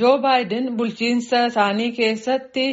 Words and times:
Joo 0.00 0.18
Baayiden 0.22 0.66
bulchiinsa 0.78 1.38
isaanii 1.50 1.92
keessatti 1.98 2.64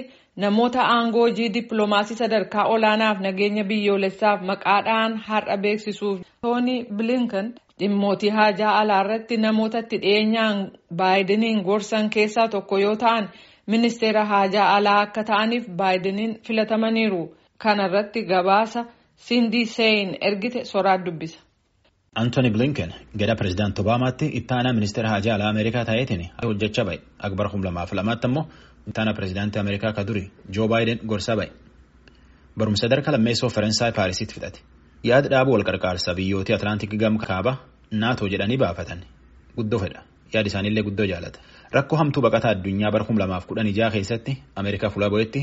namoota 0.43 0.81
aangoo 0.95 1.21
hojii 1.27 1.49
dippiloomaasii 1.57 2.17
sadarkaa 2.21 2.65
olaanaaf 2.75 3.19
nageenya 3.25 3.63
biyyoolessaaf 3.69 4.41
maqaadhaan 4.49 5.15
har'a 5.27 5.57
beeksisuuf 5.65 6.19
Tooni 6.41 6.75
Bilinkan 6.97 7.53
dhimmootii 7.79 8.29
haajaa 8.39 8.73
alaa 8.81 8.99
irratti 9.05 9.37
namoota 9.45 9.79
itti 9.85 9.97
dhiyeenyaan 10.03 10.59
Baayidiniin 11.01 11.63
gorsan 11.69 12.09
keessaa 12.17 12.47
tokko 12.57 12.77
yoo 12.83 12.95
ta'an 13.05 13.29
ministeera 13.67 14.25
haajaa 14.33 14.67
alaa 14.75 14.99
akka 15.05 15.23
ta'aniif 15.31 15.65
Baayidiniin 15.81 16.37
filatamaniiru. 16.47 17.23
Kana 17.57 17.85
irratti 17.87 18.23
gabaasa 18.33 18.85
Sindii 19.15 19.65
Sein 19.65 20.17
ergite 20.21 20.65
soraat 20.65 21.05
dubbisa. 21.05 21.39
Antooni 22.21 22.49
Bilinken 22.53 22.91
gara 23.19 23.35
pireezidaantii 23.39 23.83
Obaamaatti 23.83 24.25
itti 24.39 24.53
aanaa 24.53 24.73
ministeera 24.77 25.09
haajaa 25.13 25.35
alaa 25.35 25.49
Ameerikaa 25.53 25.83
ta'eetiin 25.89 26.23
hojjechaa 26.45 26.85
ba'e. 26.89 26.99
Akbar 27.27 27.49
kum 27.51 27.61
lamaaf 27.67 27.91
lamaatti 27.99 28.27
immoo 28.29 28.43
itti 28.87 28.99
aanaa 29.01 29.13
pireezidaantii 29.17 29.59
Ameerikaa 29.63 29.91
ka 29.97 30.03
duri 30.07 30.23
Joo 30.55 30.67
Baayiden 30.71 30.99
gorsaa 31.11 31.35
ba'e. 31.39 31.49
Barumsa 32.57 32.81
sadarkaa 32.87 33.11
lammeessoo 33.15 33.49
Faransaay 33.49 33.91
Paarisitti 33.91 34.33
fixate. 34.35 34.59
Yaada 35.03 35.27
dhaabuu 35.33 35.53
wal 35.57 35.63
qarqaarsa 35.69 36.15
biyyoota 36.15 36.55
Atlaantik 36.55 36.93
gam 37.01 37.17
kaaba 37.17 37.53
naatoo 37.91 38.27
jedhanii 38.33 38.57
baafatan. 38.63 38.99
Guddoo 39.57 39.79
fedha. 39.83 40.01
Yaadi 40.33 40.47
isaaniillee 40.53 40.83
guddoo 40.87 41.05
jaalata. 41.11 41.39
Rakkoo 41.75 41.97
hamtuu 41.99 42.21
baqataa 42.23 42.51
addunyaa 42.55 42.91
bara 42.95 43.05
kum 43.05 43.17
lamaaf 43.19 43.45
kudhan 43.49 43.67
ijaa 43.67 43.91
keessatti 43.91 44.31
Ameerikaa 44.55 44.89
fuula 44.89 45.09
bo'etti 45.09 45.41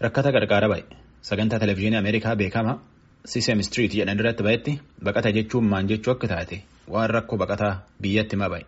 rakkata 0.00 0.30
qarqaara 0.36 0.68
ba'e. 0.74 0.82
Sagantaa 1.28 1.58
televezyiinii 1.62 1.98
Ameerikaa 2.02 2.34
beekamaa 2.36 2.76
Sisem 3.26 3.62
Street 3.64 3.92
jedhan 3.94 4.18
irratti 4.22 4.44
ba'etti 4.46 4.74
baqata 5.08 5.32
jechuun 5.36 5.64
maan 5.72 5.88
jechuu 5.88 6.12
akka 6.14 6.28
taate 6.32 6.56
waan 6.94 7.10
rakkoo 7.16 7.38
baqataa 7.42 7.72
biyyatti 8.02 8.36
hima 8.36 8.48
ba'e. 8.54 8.64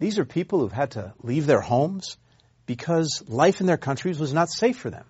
These 0.00 0.18
are 0.18 0.24
people 0.24 0.58
who've 0.60 0.72
had 0.80 0.90
to 0.92 1.12
leave 1.22 1.46
their 1.46 1.60
homes 1.60 2.16
because 2.66 3.22
life 3.28 3.60
in 3.60 3.66
their 3.66 3.76
countries 3.88 4.18
was 4.20 4.32
not 4.32 4.48
safe 4.50 4.76
for 4.78 4.90
them. 4.90 5.04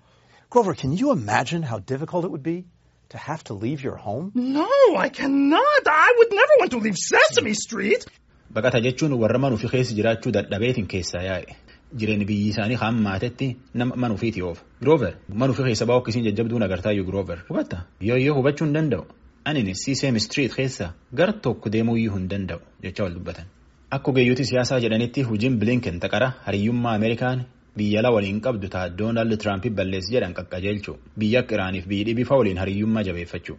Grover, 0.51 0.75
can 0.75 0.93
you 0.93 1.11
imagine 1.13 1.63
how 1.63 1.79
difficult 1.79 2.25
it 2.25 2.31
would 2.31 2.43
be 2.43 2.65
to 3.11 3.19
have 3.19 3.43
to 3.45 3.55
leave 3.55 3.83
your 3.83 3.97
home? 3.97 4.31
No, 4.35 4.69
I 4.97 5.09
cannot. 5.09 5.83
I 5.87 6.15
would 6.19 6.33
never 6.33 6.55
want 6.61 6.71
to 6.73 6.79
leave 6.79 6.97
Sesame 6.97 7.55
Street. 7.55 8.07
Baqata 8.53 8.81
jechuun 8.87 9.13
warra 9.25 9.39
manuufi 9.39 9.69
keessa 9.75 9.95
jiraachuu 9.99 10.33
dadhabeetiin 10.39 10.87
keessaa 10.95 11.23
yaa'e. 11.31 11.57
Jireenyi 11.97 12.25
biyyi 12.29 12.49
isaanii 12.53 12.77
hammaatetti 12.77 13.57
nama 13.75 13.97
manuufiiti 13.97 14.43
oofa. 14.43 14.63
Giroover 14.81 15.15
manuufi 15.35 15.63
keessa 15.63 15.87
baa'u 15.87 16.01
akkasiin 16.03 16.25
jajjabduun 16.25 16.63
agartaayyuu 16.63 17.07
Giroover. 17.07 17.39
Hubatta 17.49 17.79
yoo 18.01 18.17
yoo 18.19 18.35
hubachuu 18.37 18.67
hin 18.67 18.75
danda'u. 18.75 19.05
Ani 19.45 19.75
Sisem 19.75 20.19
Street 20.19 20.55
keessa 20.57 20.93
gara 21.15 21.33
tokko 21.33 21.71
deemuuyyuu 21.73 22.15
hin 22.17 22.29
danda'u 22.31 22.61
jecha 22.83 23.05
wal 23.05 23.15
dubbatan. 23.15 23.45
Akka 23.91 24.11
ogeeyyooti 24.11 24.45
siyaasaa 24.45 24.81
jedhanitti 24.81 25.23
hojiin 25.23 25.57
Bilinken 25.61 26.01
taqara 26.01 26.33
hariyyummaa 26.45 26.95
Ameerikaan 26.95 27.45
biyya 27.77 28.01
ala 28.01 28.11
waliin 28.11 28.41
qabdu 28.41 28.69
ta'a 28.69 28.91
Doonaald 28.99 29.37
Tiraamp 29.39 29.65
balleessi 29.79 30.13
jedhan 30.15 30.35
qaqqajeelchu 30.35 30.93
biyya 31.19 31.41
akka 31.41 31.55
Iraaniif 31.55 31.87
biyyi 31.89 32.05
dhibifa 32.11 32.37
waliin 32.37 32.59
hariyyummaa 32.59 33.03
jabeeffachuu. 33.09 33.57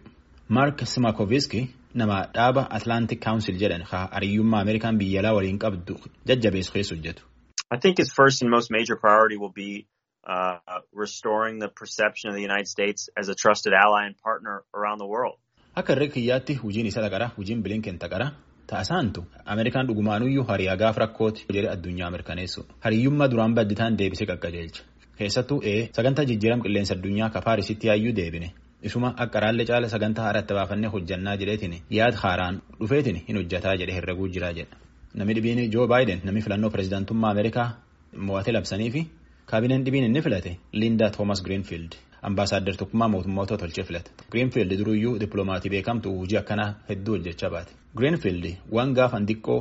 Mark 0.48 0.78
Simakoviski 0.86 1.68
nama 1.94 2.26
dhaaba 2.34 2.66
Atlantic 2.70 3.20
Council 3.24 3.58
jedhan 3.58 3.82
hariyyummaa 3.90 4.60
Ameerikaan 4.60 4.98
biyya 4.98 5.20
alaa 5.20 5.34
waliin 5.34 5.58
qabdu 5.58 5.96
jajjabeessu 6.26 6.72
keessa 6.72 6.94
hojjetu. 6.94 7.22
I 7.70 7.78
think 7.82 7.98
its 8.02 8.12
first 8.20 8.42
and 8.42 8.50
most 8.50 8.68
major 8.76 8.96
priority 9.04 9.36
will 9.42 9.52
be 9.64 9.72
uh, 10.34 10.58
restoring 11.04 11.58
the 11.64 11.68
perception 11.80 12.26
of 12.30 12.34
the 12.38 12.42
United 12.50 12.68
States 12.76 13.08
as 13.20 13.28
a 13.28 13.34
trusted 13.42 13.72
ally 13.84 14.02
and 14.06 14.14
partner 14.28 14.54
around 14.78 14.98
the 14.98 15.06
world. 15.14 15.36
Akka 15.80 15.92
irree 15.96 16.08
kiyyaatti 16.16 16.54
hojiin 16.62 16.86
isa 16.90 17.00
taqara 17.06 17.26
hojiin 17.36 17.60
Bilinken 17.66 17.98
taqara 18.04 18.26
ta'asaantu 18.72 19.20
Ameerikaan 19.54 19.86
dhugumaanuyyuu 19.90 20.44
hariyaa 20.50 20.76
gaaf 20.82 20.96
rakkooti 21.04 21.46
jedhe 21.56 21.68
addunyaa 21.74 22.10
mirkaneessu 22.16 22.60
hariyyummaa 22.86 23.28
duraan 23.34 23.54
badditaan 23.60 23.98
deebisee 24.00 24.26
qaqqajeelcha 24.32 24.82
keessattuu 25.22 25.60
ee 25.72 25.78
sagantaa 26.00 26.24
jijjiiram 26.32 26.60
qilleensa 26.66 26.92
addunyaa 26.98 27.30
ka 27.36 27.40
Paarisitti 27.46 27.86
yaayyuu 27.92 28.16
deebine 28.20 28.48
isuma 28.90 29.08
akka 29.24 29.40
caala 29.70 29.88
sagantaa 29.94 30.24
haaraatti 30.28 30.54
baafannee 30.60 30.90
hojjannaa 30.98 31.36
jedheetiin 31.42 31.74
yaad 31.98 32.14
haaraan 32.24 32.56
dhufeetiin 32.80 33.18
hin 33.28 33.36
hojjataa 33.42 33.74
jedhe 33.82 33.94
herreguu 33.98 34.28
jiraa 34.36 34.52
jedha. 34.60 34.76
Namni 35.14 35.34
dhibiin 35.36 35.70
Joo 35.72 35.86
Baayiden 35.90 36.20
namni 36.24 36.42
filannoo 36.42 36.70
pireezidaantummaa 36.74 37.30
Ameerikaa 37.34 37.66
mo'atee 38.28 38.52
labsanii 38.56 38.90
fi 38.96 39.02
kaabineen 39.52 39.84
dhibiin 39.86 40.04
inni 40.08 40.22
filate 40.26 40.52
Linda 40.72 41.10
Thomas 41.16 41.42
Greenfield 41.46 41.96
ambaasaaddar 42.28 42.76
tokkummaa 42.82 43.08
mootummoota 43.08 43.56
tolchee 43.58 43.84
filate. 43.84 44.10
Greenfield 44.30 44.76
duruyyuu 44.78 45.18
dippiloomaatii 45.20 45.70
beekamtu 45.74 46.12
hojii 46.18 46.38
akkanaa 46.42 46.68
hedduu 46.88 47.14
hojjechaa 47.16 47.50
baate. 47.50 47.72
Greenfield 47.96 48.46
waan 48.72 48.92
gaafan 48.94 49.26
xiqqoo 49.26 49.58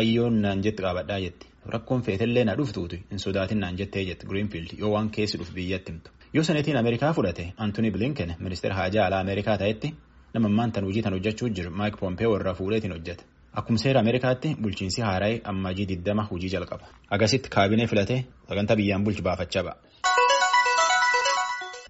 ayyoon 0.00 0.40
naan 0.42 0.62
jetti 0.66 0.82
qabadhaa 0.82 1.20
jetti. 1.26 1.46
Rakkoon 1.74 2.02
feetellee 2.02 2.44
na 2.44 2.54
dhuftuuti 2.60 3.02
hin 3.10 3.18
sodaatin 3.24 3.60
naan 3.64 3.76
jettee 3.80 4.04
jetti 4.04 4.26
Greenfield 4.26 4.76
yoo 4.78 4.92
waan 4.92 5.10
keessi 5.16 5.38
dhufu 5.38 5.52
biyyatti 5.54 5.92
himtu. 5.92 6.10
Yoo 6.34 6.44
seneetiin 6.44 6.76
Ameerikaa 6.76 7.12
fudhate 7.12 7.52
Anthony 7.56 7.90
Blinken 7.90 8.34
ministeera 8.38 8.76
haajaa 8.76 9.06
alaa 9.06 9.20
Ameerikaa 9.20 9.58
ta'etti 9.58 9.94
nama 10.34 10.46
ammaan 10.48 10.72
tan 10.72 10.84
hojii 10.84 11.02
tan 11.02 11.12
hojjechuu 11.18 11.48
jiru 11.48 11.70
Mike 11.70 11.96
Pompeo 12.00 12.36
irraa 12.36 12.54
fuudheetiin 12.54 12.92
hojjeta. 12.92 13.24
Akkuma 13.54 13.78
seera 13.82 14.00
Ameerikaatti 14.04 14.54
bulchiinsi 14.62 15.02
haaraa'ee 15.02 15.40
ammajii 15.52 15.86
20 15.92 16.26
hojii 16.30 16.50
jalqaba. 16.54 16.86
Agasitti 17.16 17.50
kaabinee 17.56 17.86
filatee 17.92 18.18
sagantaa 18.48 18.76
biyyaan 18.76 19.04
bulchu 19.04 19.22
baafachaa 19.26 19.64
ba'a. 19.68 19.76